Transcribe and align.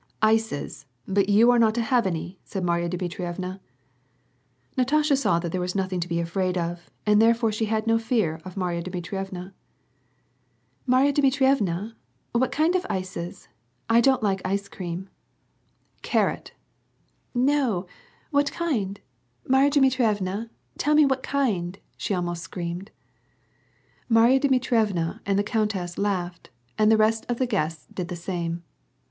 "Ices; 0.23 0.87
but 1.07 1.29
you 1.29 1.51
are 1.51 1.59
not 1.59 1.75
to 1.75 1.81
have 1.83 2.07
any," 2.07 2.39
said 2.43 2.63
Marya 2.63 2.89
Dmi 2.89 3.07
trievna. 3.07 3.59
Natasha 4.75 5.15
saw 5.15 5.37
that 5.37 5.51
there 5.51 5.61
was 5.61 5.75
nothing 5.75 5.99
to 5.99 6.07
be 6.07 6.19
afraid 6.19 6.57
of, 6.57 6.89
and 7.05 7.21
therefore 7.21 7.51
she 7.51 7.65
had 7.65 7.85
no 7.85 7.99
fear 7.99 8.41
of 8.43 8.57
Marya 8.57 8.81
Dmitrievna." 8.81 9.53
Marya 10.87 11.13
Dmitrievna 11.13 11.95
I 12.33 12.37
what 12.39 12.51
kind 12.51 12.73
of 12.73 12.83
ices? 12.89 13.47
I 13.91 14.01
don't 14.01 14.23
like 14.23 14.41
ice 14.43 14.67
eiemm." 14.69 15.05
"Carrot" 16.01 16.53
76 17.33 17.35
WAR 17.35 17.35
AND 17.35 17.35
PEACE." 17.35 17.35
No! 17.55 17.85
what 18.31 18.51
kind? 18.51 18.99
Marya 19.47 19.69
Dmitrievna, 19.69 20.49
tell 20.79 20.95
me 20.95 21.05
wliat 21.05 21.21
kind," 21.21 21.77
she 21.95 22.15
almost 22.15 22.41
screamed. 22.41 22.89
Marya 24.09 24.39
Dmitrievna 24.39 25.21
and 25.27 25.37
the 25.37 25.43
countess 25.43 25.99
laughed, 25.99 26.49
and 26.75 26.91
the 26.91 26.97
rest 26.97 27.27
of 27.29 27.37
the 27.37 27.45
guests 27.45 27.85
did 27.93 28.07
the 28.07 28.15
same. 28.15 28.63